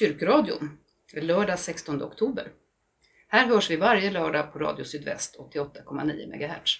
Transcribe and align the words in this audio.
Kyrkradion, 0.00 0.78
lördag 1.12 1.58
16 1.58 2.02
oktober. 2.02 2.52
Här 3.28 3.46
hörs 3.46 3.70
vi 3.70 3.76
varje 3.76 4.10
lördag 4.10 4.52
på 4.52 4.58
Radio 4.58 4.84
Sydväst 4.84 5.38
88,9 5.54 6.26
MHz. 6.26 6.76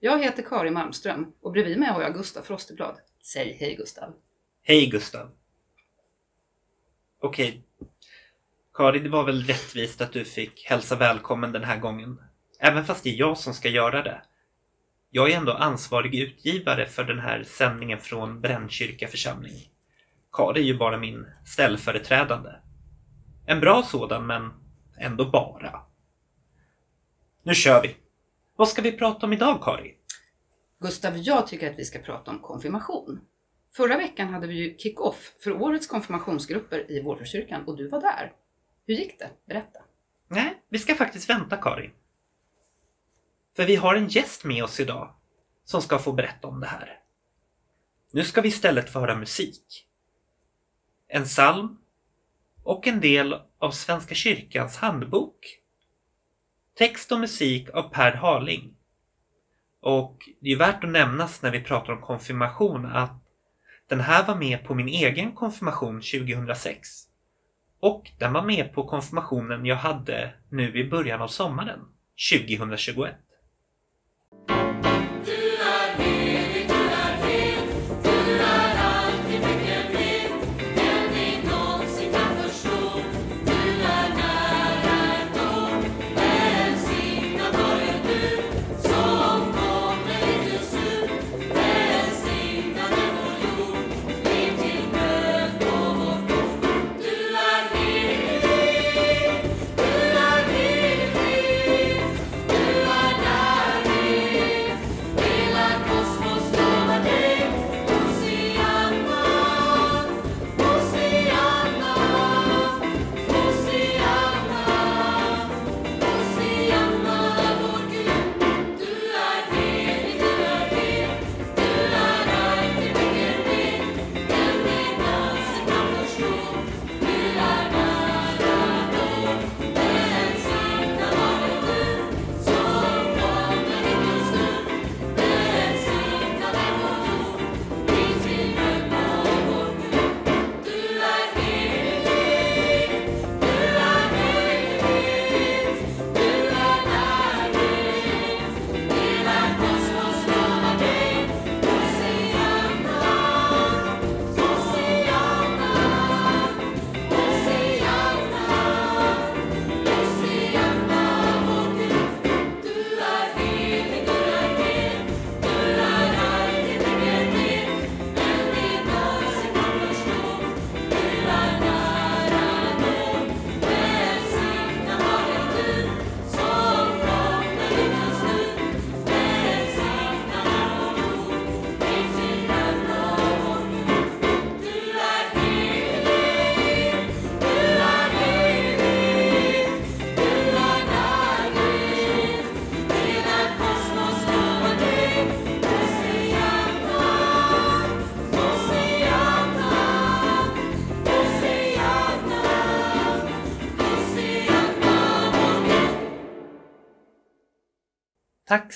Jag 0.00 0.22
heter 0.22 0.42
Karin 0.42 0.72
Malmström 0.72 1.32
och 1.40 1.52
bredvid 1.52 1.78
mig 1.78 1.88
har 1.88 2.02
jag 2.02 2.14
Gustav 2.14 2.42
Frosteblad. 2.42 2.98
Säg 3.22 3.56
hej 3.60 3.74
Gustav! 3.74 4.14
Hej 4.62 4.86
Gustav! 4.86 5.30
Okej. 7.20 7.62
Karin, 8.74 9.02
det 9.02 9.10
var 9.10 9.24
väl 9.24 9.42
rättvist 9.42 10.00
att 10.00 10.12
du 10.12 10.24
fick 10.24 10.64
hälsa 10.64 10.96
välkommen 10.96 11.52
den 11.52 11.64
här 11.64 11.78
gången. 11.78 12.20
Även 12.58 12.84
fast 12.84 13.04
det 13.04 13.10
är 13.10 13.18
jag 13.18 13.38
som 13.38 13.54
ska 13.54 13.68
göra 13.68 14.02
det. 14.02 14.22
Jag 15.10 15.30
är 15.30 15.36
ändå 15.36 15.52
ansvarig 15.52 16.14
utgivare 16.14 16.86
för 16.86 17.04
den 17.04 17.18
här 17.18 17.42
sändningen 17.42 17.98
från 17.98 18.40
Brännkyrka 18.40 19.08
församling. 19.08 19.71
Karin 20.32 20.62
är 20.62 20.66
ju 20.66 20.78
bara 20.78 20.98
min 20.98 21.26
ställföreträdande. 21.44 22.50
En 23.46 23.60
bra 23.60 23.82
sådan, 23.82 24.26
men 24.26 24.50
ändå 24.98 25.30
bara. 25.30 25.80
Nu 27.42 27.54
kör 27.54 27.82
vi! 27.82 27.96
Vad 28.56 28.68
ska 28.68 28.82
vi 28.82 28.92
prata 28.92 29.26
om 29.26 29.32
idag, 29.32 29.62
Kari? 29.62 29.94
Gustav, 30.80 31.16
jag 31.16 31.46
tycker 31.46 31.70
att 31.70 31.78
vi 31.78 31.84
ska 31.84 31.98
prata 31.98 32.30
om 32.30 32.38
konfirmation. 32.38 33.20
Förra 33.76 33.96
veckan 33.96 34.28
hade 34.28 34.46
vi 34.46 34.54
ju 34.54 34.76
kick-off 34.78 35.32
för 35.44 35.62
årets 35.62 35.86
konfirmationsgrupper 35.86 36.90
i 36.90 37.02
Vårfrukyrkan 37.02 37.64
och 37.64 37.76
du 37.76 37.88
var 37.88 38.00
där. 38.00 38.32
Hur 38.86 38.94
gick 38.94 39.18
det? 39.18 39.30
Berätta. 39.46 39.78
Nej, 40.28 40.62
vi 40.68 40.78
ska 40.78 40.94
faktiskt 40.94 41.30
vänta, 41.30 41.56
Kari. 41.56 41.90
För 43.56 43.66
vi 43.66 43.76
har 43.76 43.94
en 43.94 44.08
gäst 44.08 44.44
med 44.44 44.64
oss 44.64 44.80
idag 44.80 45.14
som 45.64 45.82
ska 45.82 45.98
få 45.98 46.12
berätta 46.12 46.48
om 46.48 46.60
det 46.60 46.66
här. 46.66 46.98
Nu 48.12 48.24
ska 48.24 48.40
vi 48.40 48.48
istället 48.48 48.90
få 48.90 49.00
höra 49.00 49.16
musik. 49.16 49.88
En 51.14 51.24
psalm 51.24 51.76
och 52.62 52.86
en 52.86 53.00
del 53.00 53.36
av 53.58 53.70
Svenska 53.70 54.14
kyrkans 54.14 54.76
handbok. 54.76 55.58
Text 56.78 57.12
och 57.12 57.20
musik 57.20 57.70
av 57.70 57.82
Per 57.82 58.12
Harling. 58.12 58.76
Och 59.80 60.28
det 60.40 60.52
är 60.52 60.56
värt 60.56 60.84
att 60.84 60.90
nämnas 60.90 61.42
när 61.42 61.50
vi 61.50 61.60
pratar 61.60 61.92
om 61.92 62.00
konfirmation 62.00 62.86
att 62.86 63.24
den 63.88 64.00
här 64.00 64.26
var 64.26 64.34
med 64.34 64.64
på 64.64 64.74
min 64.74 64.88
egen 64.88 65.32
konfirmation 65.32 66.00
2006. 66.00 66.88
Och 67.80 68.10
den 68.18 68.32
var 68.32 68.42
med 68.42 68.72
på 68.74 68.84
konfirmationen 68.84 69.66
jag 69.66 69.76
hade 69.76 70.34
nu 70.48 70.78
i 70.78 70.90
början 70.90 71.22
av 71.22 71.28
sommaren 71.28 71.80
2021. 72.32 73.14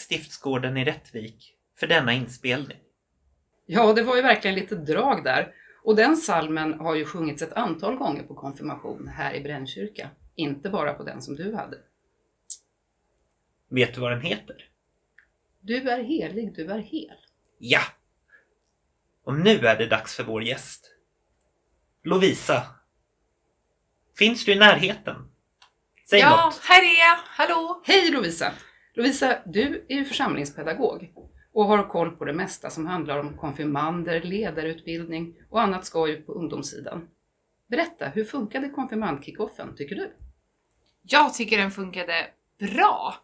Stiftsgården 0.07 0.77
i 0.77 0.85
Rättvik 0.85 1.55
för 1.79 1.87
denna 1.87 2.13
inspelning. 2.13 2.79
Ja, 3.67 3.93
det 3.93 4.03
var 4.03 4.17
ju 4.17 4.23
verkligen 4.23 4.57
lite 4.57 4.75
drag 4.75 5.25
där. 5.25 5.55
Och 5.83 5.97
den 5.97 6.17
salmen 6.17 6.81
har 6.81 6.95
ju 6.95 7.05
sjungits 7.05 7.43
ett 7.43 7.53
antal 7.53 7.97
gånger 7.97 8.23
på 8.23 8.35
konfirmation 8.35 9.09
här 9.09 9.35
i 9.35 9.41
Brännkyrka. 9.41 10.11
Inte 10.35 10.71
bara 10.71 10.95
på 10.95 11.03
den 11.03 11.23
som 11.23 11.37
du 11.37 11.55
hade. 11.55 11.79
Vet 13.69 13.95
du 13.95 14.01
vad 14.01 14.13
den 14.13 14.21
heter? 14.21 14.69
Du 15.61 15.91
är 15.91 16.03
helig, 16.03 16.55
du 16.55 16.71
är 16.71 16.79
hel. 16.79 17.17
Ja! 17.59 17.83
Och 19.25 19.35
nu 19.35 19.67
är 19.67 19.79
det 19.79 19.87
dags 19.87 20.15
för 20.15 20.25
vår 20.25 20.43
gäst. 20.43 20.91
Lovisa. 22.03 22.63
Finns 24.19 24.45
du 24.45 24.53
i 24.53 24.59
närheten? 24.59 25.31
Säg 26.11 26.21
ja, 26.21 26.45
något. 26.45 26.61
här 26.65 26.83
är 26.83 26.99
jag. 26.99 27.17
Hallå! 27.17 27.83
Hej 27.85 28.11
Lovisa! 28.11 28.53
Lovisa, 28.97 29.39
du 29.47 29.87
är 29.89 29.97
ju 29.97 30.05
församlingspedagog 30.05 31.13
och 31.53 31.65
har 31.65 31.89
koll 31.89 32.11
på 32.11 32.25
det 32.25 32.33
mesta 32.33 32.71
som 32.71 32.87
handlar 32.87 33.19
om 33.19 33.37
konfirmander, 33.37 34.21
ledarutbildning 34.21 35.35
och 35.51 35.63
annat 35.63 35.85
skoj 35.85 36.23
på 36.23 36.33
ungdomssidan. 36.33 37.09
Berätta, 37.71 38.09
hur 38.09 38.25
funkade 38.25 38.69
konfirmandkickoffen 38.69 39.77
tycker 39.77 39.97
du? 39.97 40.13
Jag 41.03 41.35
tycker 41.35 41.59
den 41.59 41.71
funkade 41.71 42.27
bra. 42.59 43.15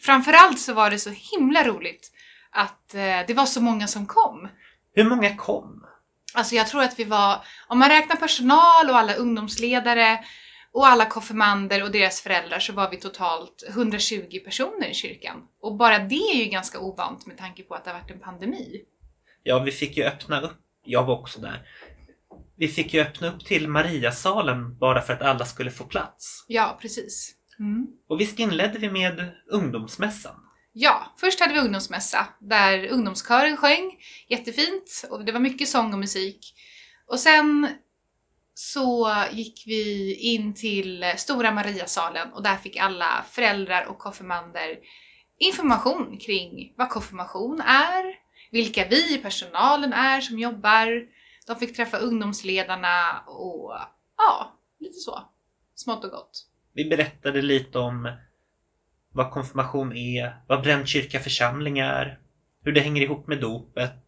Framförallt 0.00 0.60
så 0.60 0.74
var 0.74 0.90
det 0.90 0.98
så 0.98 1.10
himla 1.10 1.64
roligt 1.64 2.12
att 2.50 2.94
eh, 2.94 3.26
det 3.26 3.34
var 3.34 3.46
så 3.46 3.60
många 3.60 3.86
som 3.86 4.06
kom. 4.06 4.48
Hur 4.92 5.04
många 5.04 5.36
kom? 5.36 5.86
Alltså 6.34 6.54
jag 6.54 6.68
tror 6.68 6.82
att 6.82 6.98
vi 6.98 7.04
var, 7.04 7.44
om 7.68 7.78
man 7.78 7.88
räknar 7.88 8.16
personal 8.16 8.90
och 8.90 8.96
alla 8.96 9.14
ungdomsledare 9.14 10.24
och 10.72 10.86
alla 10.86 11.06
konfirmander 11.06 11.82
och 11.82 11.90
deras 11.90 12.20
föräldrar 12.20 12.58
så 12.58 12.72
var 12.72 12.90
vi 12.90 12.96
totalt 12.96 13.64
120 13.68 14.38
personer 14.44 14.88
i 14.88 14.94
kyrkan. 14.94 15.48
Och 15.60 15.76
bara 15.76 15.98
det 15.98 16.32
är 16.32 16.44
ju 16.44 16.44
ganska 16.44 16.80
ovant 16.80 17.26
med 17.26 17.38
tanke 17.38 17.62
på 17.62 17.74
att 17.74 17.84
det 17.84 17.90
har 17.90 18.00
varit 18.00 18.10
en 18.10 18.20
pandemi. 18.20 18.84
Ja, 19.42 19.58
vi 19.58 19.70
fick 19.70 19.96
ju 19.96 20.04
öppna 20.04 20.40
upp. 20.40 20.58
Jag 20.84 21.04
var 21.04 21.18
också 21.18 21.40
där. 21.40 21.62
Vi 22.56 22.68
fick 22.68 22.94
ju 22.94 23.00
öppna 23.00 23.28
upp 23.28 23.44
till 23.44 23.68
Mariasalen 23.68 24.78
bara 24.78 25.02
för 25.02 25.12
att 25.12 25.22
alla 25.22 25.44
skulle 25.44 25.70
få 25.70 25.84
plats. 25.84 26.44
Ja, 26.48 26.78
precis. 26.80 27.34
Mm. 27.58 27.86
Och 28.08 28.20
visst 28.20 28.38
inledde 28.38 28.78
vi 28.78 28.90
med 28.90 29.30
ungdomsmässan? 29.50 30.34
Ja, 30.72 31.14
först 31.20 31.40
hade 31.40 31.52
vi 31.52 31.60
ungdomsmässa 31.60 32.26
där 32.40 32.86
ungdomskören 32.86 33.56
sjöng 33.56 33.98
jättefint 34.28 35.04
och 35.10 35.24
det 35.24 35.32
var 35.32 35.40
mycket 35.40 35.68
sång 35.68 35.92
och 35.92 35.98
musik. 35.98 36.54
Och 37.06 37.20
sen 37.20 37.68
så 38.60 39.14
gick 39.32 39.66
vi 39.66 40.14
in 40.14 40.54
till 40.54 41.04
Stora 41.16 41.50
Mariasalen 41.50 42.32
och 42.32 42.42
där 42.42 42.56
fick 42.56 42.76
alla 42.76 43.24
föräldrar 43.30 43.86
och 43.86 43.98
konfirmander 43.98 44.78
information 45.38 46.18
kring 46.18 46.74
vad 46.76 46.88
konfirmation 46.88 47.60
är, 47.60 48.18
vilka 48.50 48.88
vi 48.88 49.14
i 49.14 49.18
personalen 49.18 49.92
är 49.92 50.20
som 50.20 50.38
jobbar. 50.38 51.08
De 51.46 51.56
fick 51.56 51.76
träffa 51.76 51.98
ungdomsledarna 51.98 53.20
och 53.26 53.78
ja, 54.16 54.58
lite 54.78 54.98
så. 54.98 55.22
Smått 55.74 56.04
och 56.04 56.10
gott. 56.10 56.46
Vi 56.72 56.84
berättade 56.84 57.42
lite 57.42 57.78
om 57.78 58.16
vad 59.12 59.30
konfirmation 59.30 59.96
är, 59.96 60.36
vad 60.46 60.62
Brännkyrka 60.62 61.20
församling 61.20 61.78
är, 61.78 62.20
hur 62.62 62.72
det 62.72 62.80
hänger 62.80 63.02
ihop 63.02 63.26
med 63.26 63.40
dopet. 63.40 64.04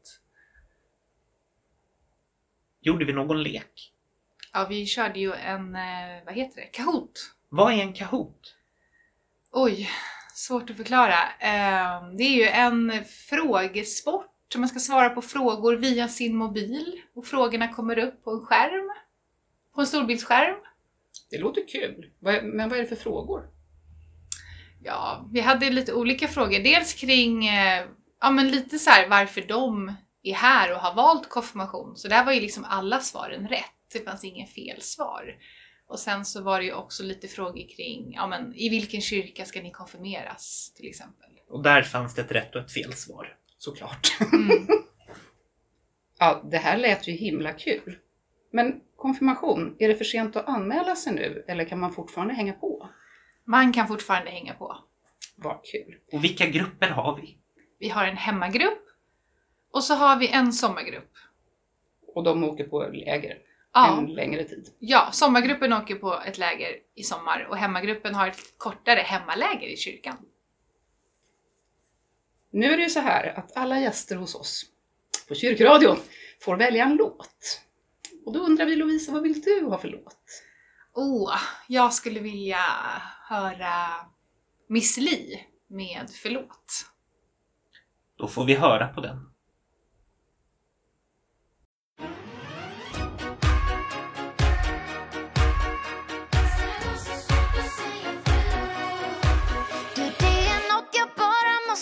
Gjorde 2.80 3.04
vi 3.04 3.12
någon 3.12 3.42
lek? 3.42 3.91
Ja, 4.52 4.66
vi 4.68 4.86
körde 4.86 5.20
ju 5.20 5.32
en, 5.32 5.74
eh, 5.76 6.24
vad 6.26 6.34
heter 6.34 6.60
det, 6.60 6.66
Kahoot. 6.66 7.20
Vad 7.48 7.72
är 7.72 7.76
en 7.76 7.92
Kahoot? 7.92 8.54
Oj, 9.52 9.90
svårt 10.34 10.70
att 10.70 10.76
förklara. 10.76 11.18
Eh, 11.40 12.08
Det 12.16 12.22
är 12.24 12.36
ju 12.36 12.48
en 12.48 13.04
frågesport. 13.04 14.28
Man 14.56 14.68
ska 14.68 14.78
svara 14.78 15.10
på 15.10 15.22
frågor 15.22 15.76
via 15.76 16.08
sin 16.08 16.36
mobil 16.36 17.00
och 17.14 17.26
frågorna 17.26 17.68
kommer 17.68 17.98
upp 17.98 18.24
på 18.24 18.30
en 18.30 18.40
skärm. 18.46 18.90
På 19.74 19.80
en 19.80 19.86
storbildsskärm. 19.86 20.56
Det 21.30 21.38
låter 21.38 21.68
kul. 21.68 22.10
Men 22.42 22.68
vad 22.68 22.78
är 22.78 22.82
det 22.82 22.88
för 22.88 22.96
frågor? 22.96 23.48
Ja, 24.84 25.28
vi 25.32 25.40
hade 25.40 25.70
lite 25.70 25.92
olika 25.92 26.28
frågor. 26.28 26.58
Dels 26.58 26.94
kring, 26.94 27.46
eh, 27.48 27.86
ja 28.20 28.30
men 28.30 28.48
lite 28.48 28.78
så 28.78 28.90
här 28.90 29.08
varför 29.08 29.40
de 29.40 29.94
är 30.22 30.34
här 30.34 30.72
och 30.72 30.78
har 30.80 30.94
valt 30.94 31.28
konfirmation. 31.28 31.96
Så 31.96 32.08
där 32.08 32.24
var 32.24 32.32
ju 32.32 32.40
liksom 32.40 32.64
alla 32.64 33.00
svaren 33.00 33.48
rätt. 33.48 33.64
Det 33.92 34.04
fanns 34.04 34.24
ingen 34.24 34.46
fel 34.46 34.82
svar. 34.82 35.36
Och 35.86 35.98
sen 35.98 36.24
så 36.24 36.42
var 36.42 36.58
det 36.58 36.64
ju 36.64 36.72
också 36.72 37.02
lite 37.02 37.28
frågor 37.28 37.76
kring, 37.76 38.12
ja 38.14 38.26
men 38.26 38.54
i 38.54 38.68
vilken 38.68 39.00
kyrka 39.00 39.44
ska 39.44 39.62
ni 39.62 39.70
konfirmeras 39.70 40.72
till 40.76 40.88
exempel? 40.88 41.30
Och 41.48 41.62
där 41.62 41.82
fanns 41.82 42.14
det 42.14 42.22
ett 42.22 42.32
rätt 42.32 42.54
och 42.54 42.60
ett 42.60 42.72
fel 42.72 42.92
svar. 42.92 43.36
Såklart. 43.58 44.08
Mm. 44.32 44.66
Ja, 46.18 46.42
det 46.50 46.58
här 46.58 46.78
lät 46.78 47.08
ju 47.08 47.12
himla 47.12 47.52
kul. 47.52 47.98
Men 48.52 48.80
konfirmation, 48.96 49.76
är 49.78 49.88
det 49.88 49.96
för 49.96 50.04
sent 50.04 50.36
att 50.36 50.48
anmäla 50.48 50.96
sig 50.96 51.14
nu 51.14 51.44
eller 51.48 51.64
kan 51.64 51.80
man 51.80 51.92
fortfarande 51.92 52.34
hänga 52.34 52.52
på? 52.52 52.88
Man 53.44 53.72
kan 53.72 53.88
fortfarande 53.88 54.30
hänga 54.30 54.54
på. 54.54 54.76
Vad 55.36 55.60
kul. 55.64 55.98
Och 56.12 56.24
vilka 56.24 56.46
grupper 56.46 56.88
har 56.88 57.16
vi? 57.16 57.38
Vi 57.78 57.88
har 57.88 58.06
en 58.06 58.16
hemmagrupp 58.16 58.82
och 59.72 59.84
så 59.84 59.94
har 59.94 60.16
vi 60.16 60.28
en 60.28 60.52
sommargrupp. 60.52 61.12
Och 62.14 62.24
de 62.24 62.44
åker 62.44 62.64
på 62.64 62.88
läger 62.92 63.38
Ja, 63.74 63.98
en 63.98 64.14
längre 64.14 64.44
tid. 64.44 64.68
ja, 64.78 65.08
sommargruppen 65.12 65.72
åker 65.72 65.94
på 65.94 66.22
ett 66.26 66.38
läger 66.38 66.76
i 66.94 67.02
sommar 67.02 67.46
och 67.50 67.56
hemmagruppen 67.56 68.14
har 68.14 68.28
ett 68.28 68.58
kortare 68.58 69.00
hemmaläger 69.00 69.68
i 69.68 69.76
kyrkan. 69.76 70.16
Nu 72.50 72.72
är 72.72 72.76
det 72.76 72.82
ju 72.82 72.90
så 72.90 73.00
här 73.00 73.38
att 73.38 73.56
alla 73.56 73.80
gäster 73.80 74.16
hos 74.16 74.34
oss 74.34 74.64
på 75.28 75.34
kyrkradion 75.34 75.96
får 76.40 76.56
välja 76.56 76.84
en 76.84 76.96
låt. 76.96 77.62
Och 78.24 78.32
då 78.32 78.40
undrar 78.40 78.66
vi 78.66 78.76
Lovisa, 78.76 79.12
vad 79.12 79.22
vill 79.22 79.40
du 79.40 79.64
ha 79.64 79.78
för 79.78 79.88
låt? 79.88 80.42
Åh, 80.94 81.38
jag 81.68 81.92
skulle 81.92 82.20
vilja 82.20 82.64
höra 83.28 83.76
Miss 84.68 84.96
Li 84.96 85.46
med 85.68 86.10
Förlåt. 86.22 86.86
Då 88.16 88.28
får 88.28 88.44
vi 88.44 88.54
höra 88.54 88.88
på 88.88 89.00
den. 89.00 89.31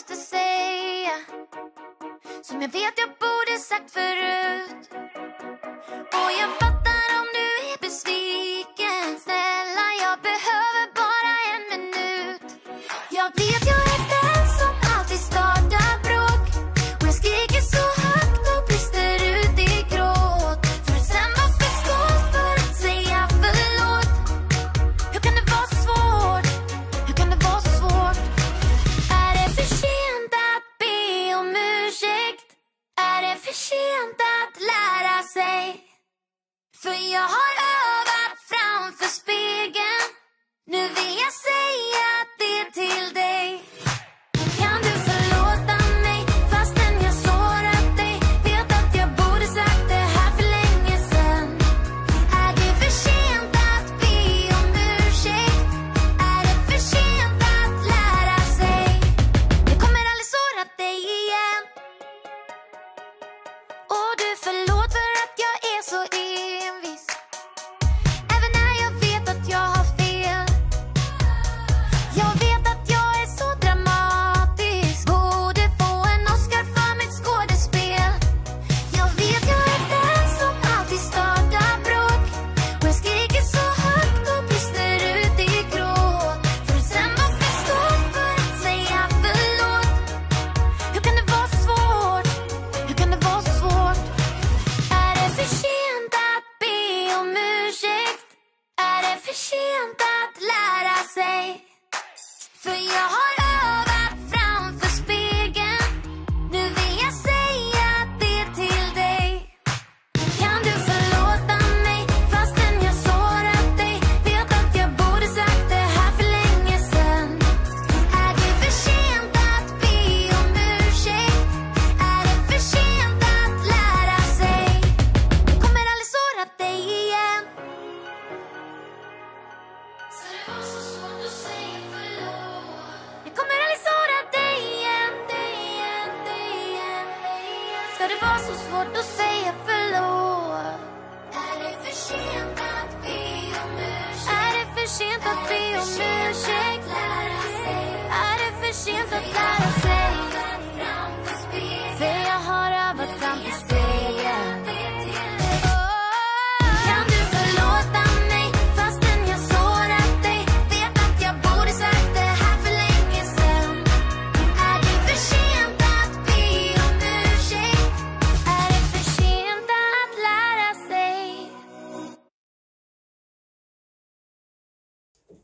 Måste 0.00 0.16
säga 0.16 1.10
Som 2.42 2.62
jag 2.62 2.68
vet 2.68 2.94
jag 2.96 3.08
borde 3.08 3.58
sagt 3.58 3.90
förut. 3.90 4.88
Och 6.12 6.30
jag 6.40 6.69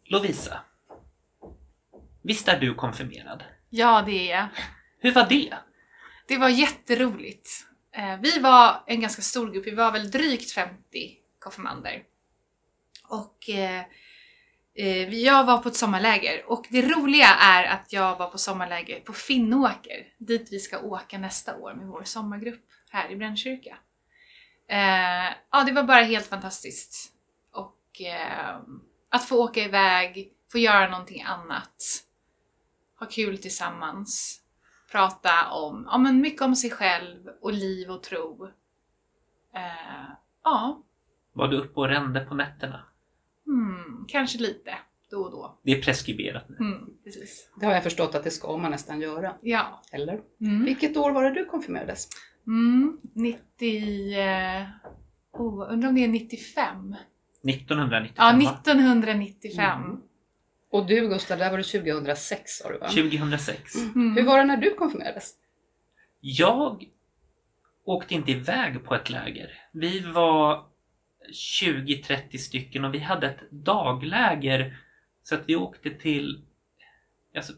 Lovisa. 0.09 0.61
Visst 2.23 2.49
är 2.49 2.61
du 2.61 2.75
konfirmerad? 2.75 3.45
Ja, 3.71 4.03
det 4.03 4.31
är 4.31 4.37
jag. 4.37 4.49
Hur 4.99 5.13
var 5.13 5.27
det? 5.29 5.55
Det 6.29 6.37
var 6.37 6.49
jätteroligt. 6.49 7.49
Eh, 7.93 8.21
Vi 8.21 8.39
var 8.39 8.85
en 8.87 9.01
ganska 9.01 9.23
stor 9.23 9.51
grupp, 9.53 9.67
vi 9.67 9.75
var 9.75 9.93
väl 9.93 10.11
drygt 10.11 10.51
50 10.53 10.77
konfirmander. 11.39 12.03
Och 13.09 13.49
eh, 13.51 13.83
eh, 14.75 15.15
jag 15.15 15.45
var 15.45 15.59
på 15.59 15.69
ett 15.69 15.77
sommarläger 15.77 16.45
och 16.51 16.67
det 16.71 16.83
roliga 16.83 17.27
är 17.29 17.65
att 17.65 17.93
jag 17.93 18.17
var 18.19 18.29
på 18.31 18.39
sommarläger 18.39 19.01
på 19.01 19.13
Finnåker, 19.13 20.07
dit 20.19 20.49
vi 20.53 20.59
ska 20.59 20.79
åka 20.81 21.19
nästa 21.19 21.57
år 21.57 21.75
med 21.75 21.87
vår 21.87 22.05
sommargrupp 22.05 22.65
här 22.91 23.11
i 23.11 23.17
Brännkyrka. 23.17 23.79
Eh, 24.69 25.33
ja, 25.53 25.65
det 25.67 25.73
var 25.73 25.83
bara 25.83 26.03
helt 26.03 26.27
fantastiskt. 26.27 27.13
Och 27.53 28.01
eh, 28.01 28.57
att 29.09 29.25
få 29.25 29.45
åka 29.45 29.65
iväg, 29.65 30.33
få 30.53 30.59
göra 30.59 30.89
någonting 30.91 31.23
annat, 31.23 31.83
ha 32.99 33.07
kul 33.07 33.39
tillsammans 33.39 34.43
prata 34.91 35.51
om, 35.51 35.89
ja 35.91 35.99
men 35.99 36.21
mycket 36.21 36.43
om 36.43 36.57
sig 36.57 36.71
själv 36.71 37.29
och 37.41 37.53
liv 37.53 37.91
och 37.91 38.03
tro. 38.03 38.45
Eh, 39.55 40.11
ja, 40.45 40.83
Var 41.33 41.49
du 41.49 41.57
uppe 41.57 41.81
och 41.81 41.89
rände 41.89 42.21
på 42.21 42.35
nätterna? 42.35 42.85
hmm, 43.47 44.05
kanske 44.09 44.39
lite 44.39 44.75
då 45.11 45.23
och 45.23 45.31
då. 45.31 45.59
Det 45.63 45.73
är 45.73 45.83
preskriberat 45.83 46.49
nu. 46.49 46.57
Mm, 46.57 46.91
precis. 47.05 47.51
Det 47.61 47.67
har 47.67 47.73
jag 47.73 47.83
förstått 47.83 48.15
att 48.15 48.25
det 48.25 48.31
ska 48.31 48.57
man 48.57 48.71
nästan 48.71 49.01
göra. 49.01 49.35
Ja. 49.41 49.83
Eller? 49.93 50.21
Mm. 50.41 50.65
Vilket 50.65 50.97
år 50.97 51.11
var 51.11 51.25
det 51.25 51.31
du 51.31 51.45
konfirmerades? 51.45 52.09
Mm, 52.47 53.01
90... 53.13 54.19
Eh, 54.19 54.67
oh, 55.33 55.73
undrar 55.73 55.89
om 55.89 55.95
det 55.95 56.05
är 56.05 56.09
95? 56.09 56.97
1995 57.49 58.15
Ja, 58.17 58.33
va? 58.33 58.53
1995. 58.53 59.83
Mm. 59.85 60.01
Och 60.71 60.87
du 60.87 61.09
Gustav, 61.09 61.39
där 61.39 61.51
var 61.51 61.59
det 61.59 61.65
2006 61.65 62.51
sa 62.51 62.69
du 62.69 62.79
va? 62.79 62.89
2006. 62.89 63.75
Mm. 63.77 64.17
Hur 64.17 64.23
var 64.23 64.39
det 64.39 64.45
när 64.45 64.57
du 64.57 64.75
konfirmerades? 64.75 65.35
Jag 66.21 66.85
åkte 67.85 68.15
inte 68.15 68.31
iväg 68.31 68.85
på 68.85 68.95
ett 68.95 69.11
läger. 69.11 69.51
Vi 69.73 70.01
var 70.01 70.67
20-30 71.63 72.37
stycken 72.37 72.85
och 72.85 72.95
vi 72.95 72.99
hade 72.99 73.27
ett 73.27 73.51
dagläger 73.51 74.79
så 75.23 75.35
att 75.35 75.43
vi 75.47 75.57
åkte 75.57 75.91
till... 75.91 76.45
Alltså, 77.37 77.53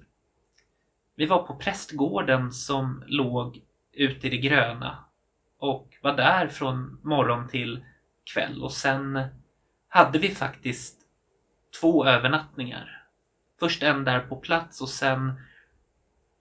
vi 1.16 1.26
var 1.26 1.42
på 1.42 1.54
prästgården 1.56 2.52
som 2.52 3.04
låg 3.06 3.62
ute 3.92 4.26
i 4.26 4.30
det 4.30 4.36
gröna 4.36 5.04
och 5.58 5.94
var 6.02 6.16
där 6.16 6.48
från 6.48 7.00
morgon 7.02 7.48
till 7.48 7.84
kväll 8.34 8.62
och 8.62 8.72
sen 8.72 9.20
hade 9.88 10.18
vi 10.18 10.34
faktiskt 10.34 10.96
två 11.80 12.06
övernattningar. 12.06 13.06
Först 13.60 13.82
en 13.82 14.04
där 14.04 14.20
på 14.20 14.36
plats 14.36 14.80
och 14.80 14.88
sen 14.88 15.40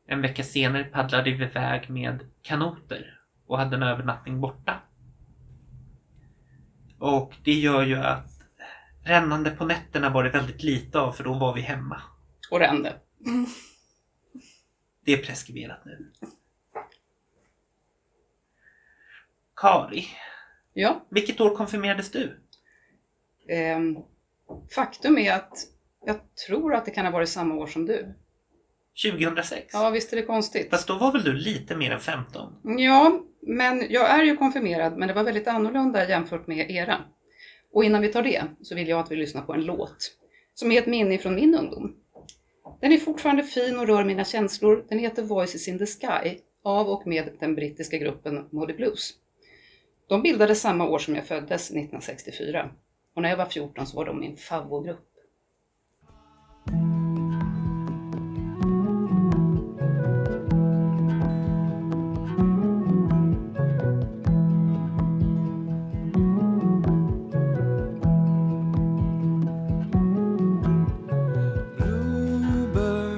en 0.08 0.22
vecka 0.22 0.44
senare 0.44 0.84
paddlade 0.84 1.32
vi 1.32 1.44
iväg 1.44 1.89
med 1.89 2.20
kanoter 2.42 3.20
och 3.48 3.58
hade 3.58 3.75
en 3.75 3.84
övernattning 3.84 4.42
borta. 4.42 4.82
Och 7.00 7.34
det 7.44 7.54
gör 7.54 7.84
ju 7.84 7.96
att 7.96 8.42
rännande 9.06 9.51
på 9.51 9.66
nätterna 9.66 10.10
var 10.10 10.24
det 10.24 10.30
väldigt 10.30 10.63
lite 10.63 11.00
av 11.00 11.12
för 11.12 11.24
då 11.24 11.34
var 11.34 11.54
vi 11.54 11.62
hemma. 11.62 12.01
Och 12.51 12.60
rände. 12.60 12.96
Det 15.06 15.13
är 15.13 15.24
preskriberat 15.24 15.86
nu. 15.86 16.12
Kari, 19.56 20.08
Ja, 20.80 21.06
vilket 21.10 21.42
år 21.42 21.56
konfirmerades 21.56 22.12
du? 22.12 22.39
Ehm, 23.50 23.98
faktum 24.75 25.18
är 25.18 25.34
att 25.34 25.58
jag 26.06 26.36
tror 26.48 26.74
att 26.74 26.86
det 26.86 26.92
kan 26.92 27.06
ha 27.06 27.12
varit 27.12 27.30
samma 27.30 27.56
år 27.56 27.68
som 27.68 27.86
du. 27.86 28.13
2006? 29.12 29.68
Ja, 29.74 29.89
visst 29.89 30.13
är 30.13 30.18
det 30.18 30.24
konstigt? 30.24 30.70
Fast 30.70 30.88
då 30.88 30.98
var 30.98 31.12
väl 31.12 31.24
du 31.24 31.34
lite 31.34 31.75
mer 31.75 31.92
än 31.92 32.00
15? 32.00 32.54
Ja, 32.77 33.22
men 33.42 33.86
jag 33.89 34.10
är 34.10 34.24
ju 34.24 34.38
konfirmerad, 34.38 34.98
men 34.98 35.08
det 35.08 35.13
var 35.13 35.24
väldigt 35.24 35.48
annorlunda 35.48 36.10
jämfört 36.10 36.48
med 36.48 36.72
era. 36.72 36.98
Och 37.74 37.84
innan 37.84 38.01
vi 38.01 38.08
tar 38.08 38.24
det 38.24 38.44
så 38.62 38.75
vill 38.75 38.88
jag 38.88 39.00
att 39.00 39.12
vi 39.12 39.16
lyssnar 39.16 39.42
på 39.42 39.54
en 39.54 39.66
låt 39.66 40.18
som 40.54 40.72
är 40.72 40.82
ett 40.82 40.88
minne 40.88 41.18
från 41.18 41.36
min 41.36 41.56
ungdom. 41.56 41.96
Den 42.82 42.92
är 42.92 42.98
fortfarande 42.98 43.44
fin 43.44 43.80
och 43.80 43.88
rör 43.88 44.04
mina 44.04 44.24
känslor. 44.24 44.86
Den 44.89 45.00
heter 45.00 45.24
Voices 45.24 45.68
in 45.68 45.80
the 45.80 45.86
Sky 45.86 46.38
av 46.63 46.89
och 46.89 47.08
med 47.08 47.30
den 47.39 47.56
brittiska 47.56 47.98
gruppen 47.98 48.46
Moody 48.51 48.74
Blues. 48.74 49.13
De 50.10 50.22
bildades 50.22 50.62
samma 50.62 50.89
år 50.89 51.00
som 51.00 51.16
jag 51.16 51.25
föddes, 51.25 51.72
1964. 51.72 52.70
Och 53.17 53.24
när 53.24 53.29
jag 53.29 53.38
var 53.38 53.45
14 53.45 53.88
så 53.88 53.97
var 53.97 54.05
de 54.05 54.19
min 54.19 54.38
favoritgrupp. 54.38 55.00
Bluebird 71.77 73.17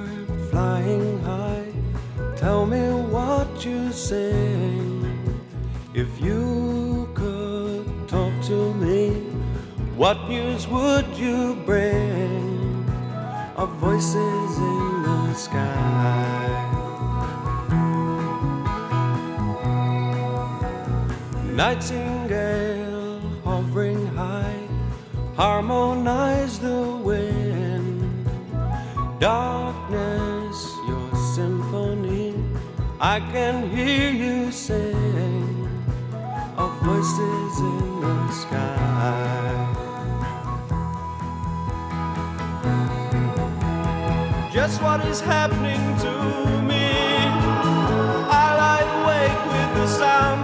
what 10.10 10.28
news 10.28 10.66
would 10.66 11.06
you 11.16 11.54
bring? 11.64 12.84
Of 13.56 13.68
voices 13.76 14.50
in 14.58 15.02
the 15.04 15.34
sky. 15.34 16.50
Nightingale 21.52 23.20
hovering 23.44 24.04
high, 24.16 24.66
harmonize 25.36 26.58
the 26.58 26.82
wind. 27.08 28.26
Darkness, 29.20 30.58
your 30.88 31.10
symphony, 31.36 32.34
I 32.98 33.20
can 33.32 33.70
hear 33.70 34.10
you 34.10 34.50
sing 34.50 35.68
of 36.56 36.72
voices 36.82 37.60
in 37.60 38.00
the 38.00 38.32
sky. 38.32 39.49
What 44.82 45.04
is 45.04 45.20
happening 45.20 45.82
to 45.98 46.12
me? 46.62 46.88
I 48.32 48.46
lie 48.62 48.86
awake 49.00 49.40
with 49.52 49.70
the 49.76 49.86
sound 49.86 50.39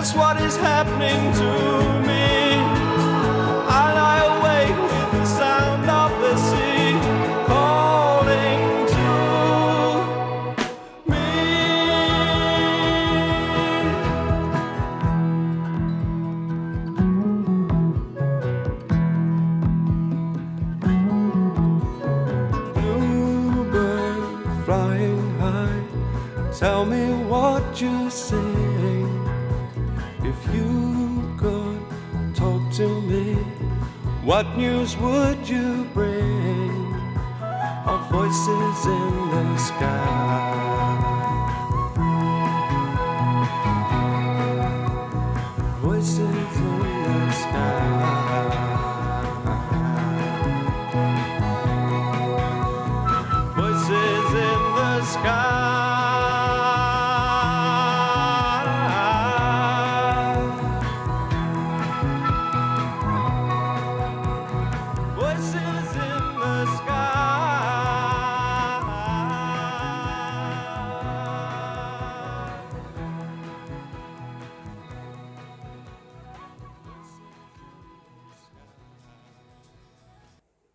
Just 0.00 0.16
what 0.16 0.40
is 0.40 0.56
happening 0.56 1.20
to 1.34 1.99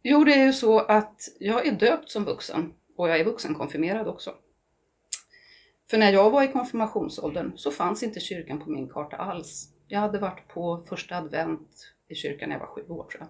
Jo, 0.07 0.23
det 0.23 0.33
är 0.33 0.45
ju 0.45 0.53
så 0.53 0.79
att 0.79 1.29
jag 1.39 1.67
är 1.67 1.71
döpt 1.71 2.09
som 2.09 2.25
vuxen 2.25 2.73
och 2.95 3.09
jag 3.09 3.19
är 3.19 3.25
vuxenkonfirmerad 3.25 4.07
också. 4.07 4.35
För 5.89 5.97
när 5.97 6.13
jag 6.13 6.29
var 6.29 6.43
i 6.43 6.47
konfirmationsåldern 6.47 7.51
så 7.55 7.71
fanns 7.71 8.03
inte 8.03 8.19
kyrkan 8.19 8.59
på 8.59 8.69
min 8.69 8.89
karta 8.89 9.17
alls. 9.17 9.69
Jag 9.87 9.99
hade 9.99 10.19
varit 10.19 10.47
på 10.47 10.85
första 10.89 11.17
advent 11.17 11.93
i 12.07 12.15
kyrkan 12.15 12.49
när 12.49 12.55
jag 12.55 12.59
var 12.59 12.73
sju 12.73 12.81
år 12.81 13.03
tror 13.03 13.21
jag. 13.21 13.29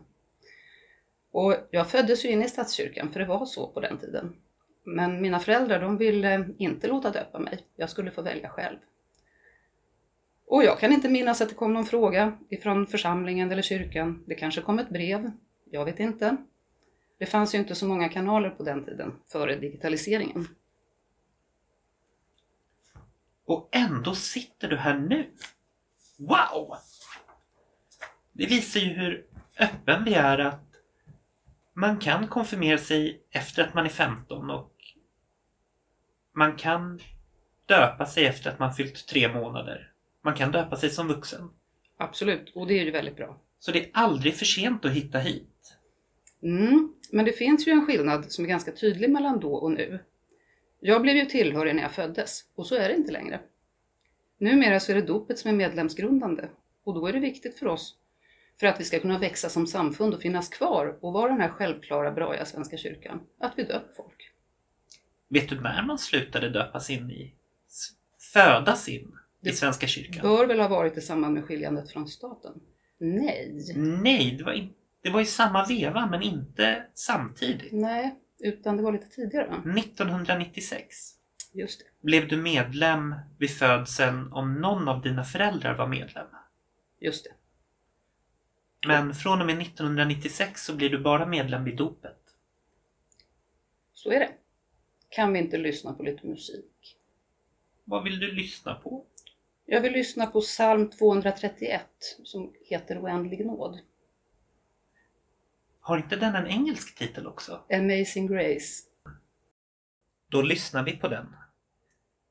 Och 1.32 1.56
jag 1.72 1.90
föddes 1.90 2.26
ju 2.26 2.30
in 2.30 2.44
i 2.44 2.50
statskyrkan 2.50 3.12
för 3.12 3.20
det 3.20 3.26
var 3.26 3.46
så 3.46 3.68
på 3.68 3.80
den 3.80 3.98
tiden. 3.98 4.36
Men 4.84 5.22
mina 5.22 5.40
föräldrar 5.40 5.82
de 5.82 5.98
ville 5.98 6.50
inte 6.58 6.88
låta 6.88 7.12
döpa 7.12 7.40
mig. 7.40 7.60
Jag 7.76 7.90
skulle 7.90 8.12
få 8.12 8.22
välja 8.22 8.50
själv. 8.50 8.78
Och 10.48 10.64
jag 10.64 10.80
kan 10.80 10.94
inte 10.94 11.10
minnas 11.10 11.42
att 11.42 11.50
det 11.50 11.56
kom 11.56 11.74
någon 11.74 11.86
fråga 11.86 12.38
ifrån 12.50 12.88
församlingen 12.88 13.52
eller 13.52 13.62
kyrkan. 13.62 14.24
Det 14.28 14.36
kanske 14.36 14.62
kom 14.62 14.80
ett 14.80 14.90
brev. 14.90 15.32
Jag 15.72 15.86
vet 15.86 16.00
inte. 16.00 16.38
Det 17.18 17.26
fanns 17.26 17.56
ju 17.56 17.60
inte 17.60 17.76
så 17.76 17.88
många 17.88 18.10
kanaler 18.10 18.50
på 18.50 18.64
den 18.64 18.86
tiden, 18.86 19.14
före 19.28 19.56
digitaliseringen. 19.56 20.48
Och 23.46 23.70
ändå 23.72 24.16
sitter 24.16 24.70
du 24.70 24.78
här 24.78 25.00
nu. 25.00 25.32
Wow! 26.18 26.78
Det 28.32 28.46
visar 28.46 28.80
ju 28.80 28.88
hur 28.88 29.26
öppen 29.60 30.04
vi 30.04 30.14
är 30.14 30.38
att 30.38 30.66
man 31.74 32.00
kan 32.00 32.28
konfirmera 32.28 32.78
sig 32.78 33.22
efter 33.32 33.64
att 33.64 33.74
man 33.74 33.86
är 33.86 33.90
15 33.90 34.50
och 34.50 34.72
man 36.34 36.56
kan 36.56 37.00
döpa 37.66 38.06
sig 38.06 38.26
efter 38.26 38.52
att 38.52 38.60
man 38.60 38.74
fyllt 38.74 39.08
tre 39.08 39.34
månader. 39.34 39.92
Man 40.22 40.36
kan 40.36 40.52
döpa 40.52 40.76
sig 40.76 40.90
som 40.90 41.08
vuxen. 41.08 41.50
Absolut, 41.98 42.52
och 42.56 42.68
det 42.68 42.80
är 42.80 42.86
ju 42.86 42.92
väldigt 42.92 43.16
bra. 43.16 43.42
Så 43.60 43.72
det 43.72 43.86
är 43.86 43.90
aldrig 43.94 44.36
för 44.36 44.46
sent 44.46 44.86
att 44.86 44.92
hitta 44.92 45.20
hit. 45.20 45.78
Mm, 46.44 46.94
men 47.16 47.26
det 47.26 47.32
finns 47.32 47.68
ju 47.68 47.72
en 47.72 47.86
skillnad 47.86 48.32
som 48.32 48.46
är 48.46 48.50
ganska 48.50 48.72
tydlig 48.72 49.10
mellan 49.10 49.40
då 49.40 49.54
och 49.54 49.72
nu. 49.72 50.00
Jag 50.80 51.02
blev 51.02 51.16
ju 51.16 51.26
tillhörig 51.26 51.76
när 51.76 51.82
jag 51.82 51.92
föddes 51.92 52.46
och 52.56 52.68
så 52.68 52.76
är 52.76 52.90
det 52.90 52.96
inte 52.96 53.12
längre. 53.12 53.40
Numera 54.38 54.80
så 54.80 54.92
är 54.92 54.96
det 54.96 55.02
dopet 55.02 55.40
som 55.40 55.50
är 55.50 55.56
medlemsgrundande 55.56 56.48
och 56.84 56.94
då 56.94 57.08
är 57.08 57.14
det 57.14 57.20
viktigt 57.20 57.60
för 57.60 57.68
oss 57.68 57.98
för 58.60 58.68
att 58.68 58.80
vi 58.80 58.84
ska 58.84 59.00
kunna 59.00 59.20
växa 59.20 59.50
som 59.50 59.68
samfund 59.68 60.14
och 60.14 60.22
finnas 60.22 60.50
kvar 60.50 60.98
och 61.02 61.14
vara 61.14 61.32
den 61.32 61.42
här 61.42 61.50
självklara 61.50 62.12
braiga 62.12 62.46
Svenska 62.46 62.78
kyrkan, 62.78 63.22
att 63.40 63.54
vi 63.56 63.64
döper 63.64 63.94
folk. 63.96 64.32
Vet 65.28 65.50
du 65.50 65.62
när 65.62 65.84
man 65.84 66.00
slutade 66.00 66.50
döpas 66.50 66.90
in 66.90 67.12
i, 67.12 67.34
födas 68.34 68.90
in 68.90 69.12
i 69.42 69.50
Det 69.50 69.54
Svenska 69.54 69.88
kyrkan? 69.88 70.22
Bör 70.22 70.46
väl 70.46 70.60
ha 70.60 70.68
varit 70.68 70.98
i 70.98 71.02
samband 71.02 71.34
med 71.34 71.44
skiljandet 71.44 71.92
från 71.92 72.08
staten? 72.08 72.54
Nej. 72.98 73.66
Nej, 73.76 74.36
det 74.38 74.44
var, 74.44 74.54
in, 74.54 74.74
det 75.06 75.12
var 75.12 75.22
i 75.22 75.26
samma 75.26 75.66
veva 75.66 76.08
men 76.08 76.22
inte 76.22 76.86
samtidigt. 76.94 77.74
Nej, 77.74 78.16
utan 78.40 78.78
det 78.78 78.84
var 78.84 78.92
lite 78.92 79.10
tidigare 79.10 79.48
va? 79.48 79.64
1996 79.78 81.16
Just 81.54 81.80
det, 81.80 81.86
blev 82.02 82.28
du 82.28 82.38
medlem 82.38 83.16
vid 83.40 83.50
födseln 83.50 84.34
om 84.34 84.54
någon 84.62 84.88
av 84.88 85.02
dina 85.02 85.24
föräldrar 85.24 85.76
var 85.76 85.88
medlem. 85.88 86.28
just 87.00 87.24
det. 87.24 87.32
Men 88.88 89.14
från 89.14 89.42
och 89.42 89.48
med 89.48 89.62
1996 89.62 90.66
så 90.66 90.76
blir 90.76 90.90
du 90.90 91.00
bara 91.00 91.26
medlem 91.26 91.64
vid 91.64 91.78
dopet. 91.78 92.20
Så 93.94 94.12
är 94.12 94.20
det. 94.20 94.32
Kan 95.10 95.34
vi 95.34 95.40
inte 95.40 95.58
lyssna 95.58 95.94
på 95.94 96.04
lite 96.04 96.28
musik? 96.28 96.98
Vad 97.84 98.04
vill 98.04 98.20
du 98.20 98.32
lyssna 98.32 98.76
på? 98.76 99.06
Jag 99.66 99.82
vill 99.82 99.94
lyssna 99.94 100.26
på 100.26 100.42
psalm 100.42 100.90
231 100.90 101.82
som 102.24 102.54
heter 102.62 103.04
Oändlig 103.04 103.46
nåd. 103.46 103.80
Har 105.86 105.98
inte 105.98 106.16
den 106.16 106.36
en 106.36 106.48
engelsk 106.48 106.96
titel 106.96 107.28
också? 107.28 107.62
Amazing 107.74 108.28
Grace. 108.28 108.84
Då 110.30 110.42
lyssnar 110.42 110.84
vi 110.84 110.98
på 110.98 111.08
den. 111.08 111.36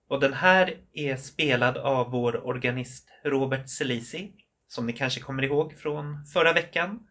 Och 0.08 0.20
den 0.20 0.32
här 0.32 0.76
är 0.92 1.16
spelad 1.16 1.76
av 1.76 2.10
vår 2.10 2.46
organist 2.46 3.08
Robert 3.24 3.68
Selisi, 3.68 4.32
som 4.68 4.86
ni 4.86 4.92
kanske 4.92 5.20
kommer 5.20 5.42
ihåg 5.42 5.74
från 5.78 6.26
förra 6.26 6.52
veckan. 6.52 7.06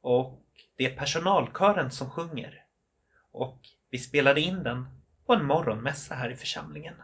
Och 0.00 0.42
det 0.76 0.86
är 0.86 0.96
personalkören 0.96 1.90
som 1.90 2.10
sjunger. 2.10 2.64
Och 3.32 3.60
vi 3.90 3.98
spelade 3.98 4.40
in 4.40 4.62
den 4.62 4.86
på 5.26 5.34
en 5.34 5.44
morgonmässa 5.44 6.14
här 6.14 6.30
i 6.30 6.36
församlingen. 6.36 6.94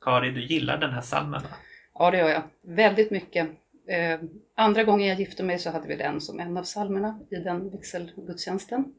Kari, 0.00 0.30
du 0.30 0.46
gillar 0.46 0.78
den 0.78 0.90
här 0.90 1.00
salmen 1.00 1.42
va? 1.42 1.48
Ja, 1.94 2.10
det 2.10 2.18
gör 2.18 2.28
jag. 2.28 2.42
Väldigt 2.62 3.10
mycket. 3.10 3.48
Eh, 3.86 4.20
andra 4.54 4.84
gången 4.84 5.08
jag 5.08 5.18
gifte 5.20 5.42
mig 5.42 5.58
så 5.58 5.70
hade 5.70 5.88
vi 5.88 5.96
den 5.96 6.20
som 6.20 6.40
en 6.40 6.56
av 6.56 6.62
psalmerna 6.62 7.20
i 7.30 7.34
den 7.34 7.70
vigselgudstjänsten. 7.70 8.94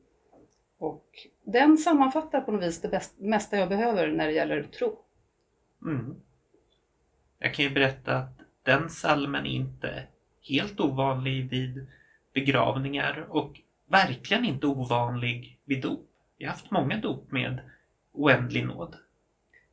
Och 0.78 1.06
den 1.44 1.78
sammanfattar 1.78 2.42
på 2.42 2.52
något 2.52 2.64
vis 2.64 2.82
det 2.82 2.88
bäst, 2.88 3.20
mesta 3.20 3.58
jag 3.58 3.70
behöver 3.70 4.08
när 4.08 4.28
det 4.28 4.34
gäller 4.34 4.64
tro. 4.64 5.00
Mm. 5.82 6.16
Jag 7.40 7.54
kan 7.54 7.66
ju 7.66 7.72
berätta 7.72 8.18
att 8.18 8.40
den 8.64 8.90
salmen 8.90 9.46
är 9.46 9.50
inte 9.50 10.04
helt 10.42 10.80
ovanlig 10.80 11.50
vid 11.50 11.88
begravningar 12.34 13.26
och 13.30 13.62
verkligen 13.88 14.46
inte 14.46 14.68
ovanlig 14.68 15.60
vid 15.66 15.82
dop. 15.82 16.10
Jag 16.38 16.48
har 16.48 16.54
haft 16.54 16.72
många 16.72 16.98
dop 16.98 17.32
med 17.32 17.60
oändlig 18.12 18.66
nåd. 18.66 18.96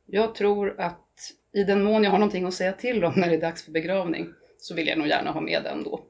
Jag 0.05 0.35
tror 0.35 0.79
att 0.79 1.06
i 1.51 1.63
den 1.63 1.83
mån 1.83 2.03
jag 2.03 2.11
har 2.11 2.17
någonting 2.19 2.45
att 2.45 2.53
säga 2.53 2.73
till 2.73 3.03
om 3.03 3.13
när 3.15 3.29
det 3.29 3.35
är 3.35 3.41
dags 3.41 3.63
för 3.63 3.71
begravning 3.71 4.33
så 4.57 4.75
vill 4.75 4.87
jag 4.87 4.97
nog 4.97 5.07
gärna 5.07 5.31
ha 5.31 5.41
med 5.41 5.63
den 5.63 5.83
då. 5.83 6.05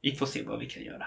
Vi 0.00 0.12
får 0.12 0.26
se 0.26 0.42
vad 0.42 0.58
vi 0.58 0.66
kan 0.66 0.82
göra. 0.82 1.06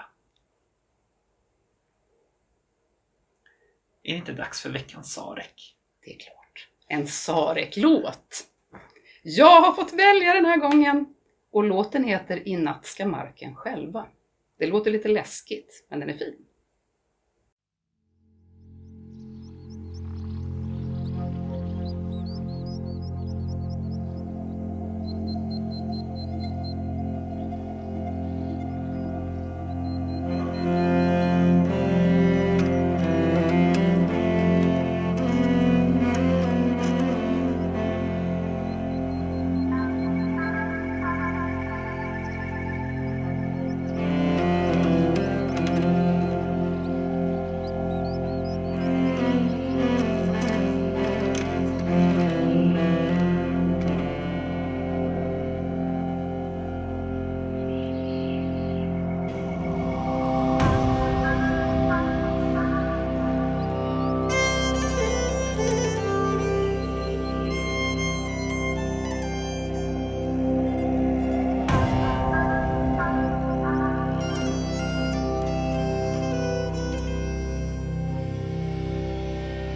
Är 4.02 4.12
det 4.12 4.18
inte 4.18 4.32
dags 4.32 4.60
för 4.60 4.70
veckans 4.70 5.12
Sarek? 5.12 5.76
Det 6.04 6.14
är 6.14 6.18
klart. 6.18 6.68
En 6.88 7.06
Sarek-låt! 7.06 8.46
Jag 9.22 9.60
har 9.60 9.72
fått 9.72 9.92
välja 9.92 10.34
den 10.34 10.44
här 10.44 10.56
gången 10.56 11.14
och 11.50 11.64
låten 11.64 12.04
heter 12.04 12.48
I 12.48 12.56
natt 12.56 12.86
ska 12.86 13.06
marken 13.06 13.54
själva. 13.54 14.06
Det 14.58 14.66
låter 14.66 14.90
lite 14.90 15.08
läskigt, 15.08 15.86
men 15.88 16.00
den 16.00 16.10
är 16.10 16.16
fin. 16.16 16.46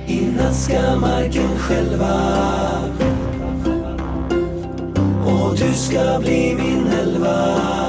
I 0.08 0.26
natt 0.26 0.54
ska 0.54 0.96
marken 0.96 1.58
själva. 1.58 2.14
Och 5.24 5.56
du 5.58 5.72
ska 5.74 6.18
bli 6.20 6.54
min 6.54 6.86
elva. 6.86 7.85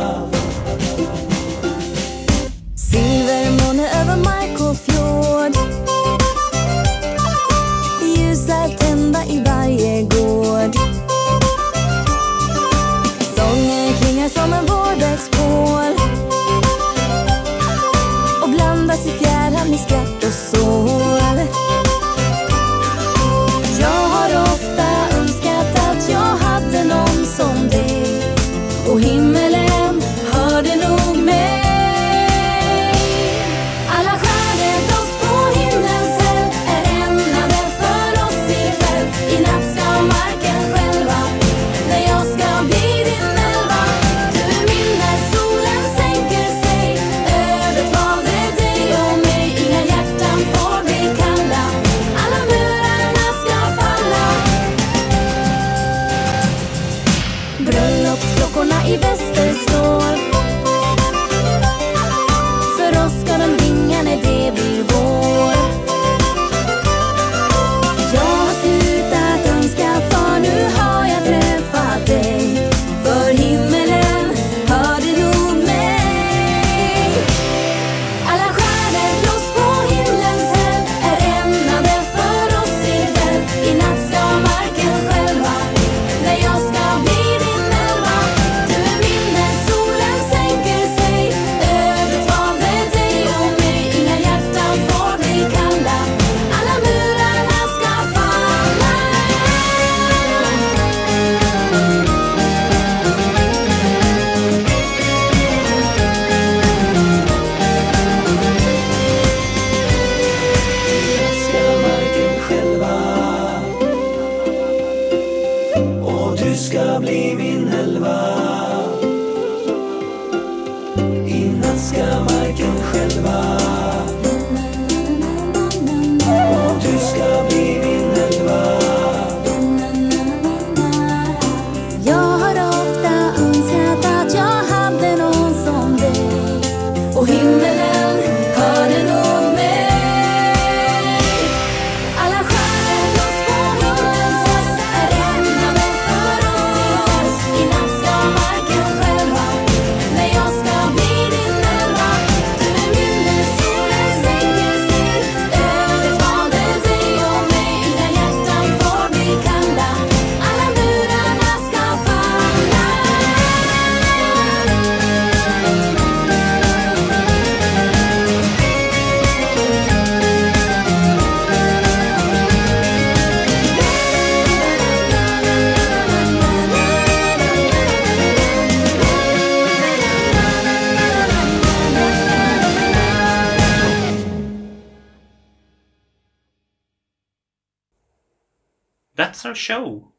Show. 189.58 190.12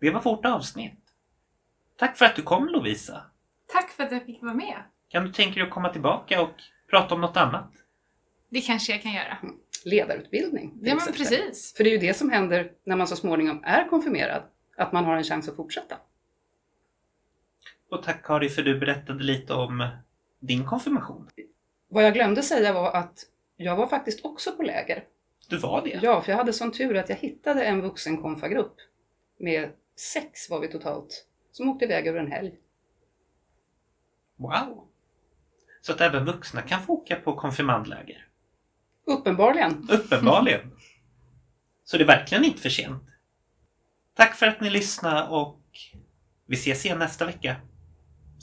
Det 0.00 0.10
var 0.10 0.22
vårt 0.22 0.44
avsnitt. 0.44 0.98
Tack 1.96 2.16
för 2.16 2.24
att 2.24 2.36
du 2.36 2.42
kom 2.42 2.68
Lovisa. 2.68 3.22
Tack 3.66 3.90
för 3.90 4.02
att 4.02 4.12
jag 4.12 4.26
fick 4.26 4.42
vara 4.42 4.54
med. 4.54 4.82
Kan 5.08 5.24
du 5.24 5.32
tänka 5.32 5.54
dig 5.54 5.62
att 5.62 5.70
komma 5.70 5.88
tillbaka 5.88 6.42
och 6.42 6.54
prata 6.90 7.14
om 7.14 7.20
något 7.20 7.36
annat? 7.36 7.70
Det 8.48 8.60
kanske 8.60 8.92
jag 8.92 9.02
kan 9.02 9.12
göra. 9.12 9.38
Ledarutbildning. 9.84 10.78
Ja 10.82 10.94
men 10.94 11.14
precis. 11.14 11.74
För 11.76 11.84
det 11.84 11.90
är 11.90 11.92
ju 11.92 11.98
det 11.98 12.14
som 12.14 12.30
händer 12.30 12.72
när 12.84 12.96
man 12.96 13.06
så 13.06 13.16
småningom 13.16 13.64
är 13.64 13.88
konfirmerad. 13.88 14.42
Att 14.76 14.92
man 14.92 15.04
har 15.04 15.16
en 15.16 15.24
chans 15.24 15.48
att 15.48 15.56
fortsätta. 15.56 15.96
Och 17.90 18.02
tack 18.02 18.22
Kari 18.22 18.48
för 18.48 18.62
du 18.62 18.78
berättade 18.78 19.24
lite 19.24 19.54
om 19.54 19.88
din 20.40 20.66
konfirmation. 20.66 21.28
Vad 21.88 22.04
jag 22.04 22.14
glömde 22.14 22.42
säga 22.42 22.72
var 22.72 22.92
att 22.92 23.26
jag 23.56 23.76
var 23.76 23.86
faktiskt 23.86 24.24
också 24.24 24.52
på 24.52 24.62
läger. 24.62 25.04
Du 25.48 25.56
var 25.56 25.82
det? 25.82 26.00
Ja, 26.02 26.20
för 26.22 26.32
jag 26.32 26.36
hade 26.36 26.52
sån 26.52 26.72
tur 26.72 26.96
att 26.96 27.08
jag 27.08 27.16
hittade 27.16 27.64
en 27.64 27.80
vuxen 27.80 28.22
konfagrupp. 28.22 28.76
Med 29.38 29.70
sex 29.96 30.50
var 30.50 30.60
vi 30.60 30.68
totalt. 30.68 31.26
Som 31.52 31.68
åkte 31.68 31.84
iväg 31.84 32.06
över 32.06 32.20
en 32.20 32.32
helg. 32.32 32.52
Wow! 34.36 34.88
Så 35.80 35.92
att 35.92 36.00
även 36.00 36.24
vuxna 36.24 36.62
kan 36.62 36.82
få 36.82 36.92
åka 36.92 37.16
på 37.16 37.36
konfirmandläger? 37.36 38.26
Uppenbarligen. 39.06 39.88
Uppenbarligen. 39.90 40.60
Så 41.84 41.96
det 41.96 42.04
är 42.04 42.06
verkligen 42.06 42.44
inte 42.44 42.60
för 42.60 42.68
sent. 42.68 43.02
Tack 44.14 44.34
för 44.34 44.46
att 44.46 44.60
ni 44.60 44.70
lyssnade 44.70 45.28
och 45.28 45.60
vi 46.46 46.56
ses 46.56 46.84
igen 46.84 46.98
nästa 46.98 47.26
vecka. 47.26 47.56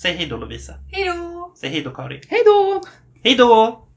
Säg 0.02 0.14
hej 0.14 0.28
då 0.28 0.38
Lovisa. 0.38 0.74
Hej 0.92 1.06
då! 1.06 1.54
Säg 1.58 1.70
hej 1.70 1.82
då 1.82 1.92
Kari. 1.92 2.22
Hej 2.28 2.42
då! 2.46 2.82
Hej 3.24 3.36
då! 3.36 3.88